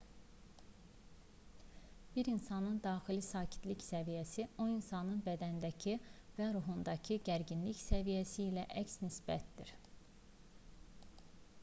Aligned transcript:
bir 2.15 2.29
insanın 2.31 2.79
daxili 2.85 3.25
sakitlik 3.25 3.83
səviyyəsi 3.87 4.45
o 4.65 4.65
insanın 4.77 5.21
bədənindəki 5.27 5.93
və 6.39 6.47
ruhundakı 6.57 7.19
gərginlik 7.31 7.81
səviyyəsi 7.83 8.47
ilə 8.53 8.65
əks 8.83 8.97
nisbətdədir 9.03 9.75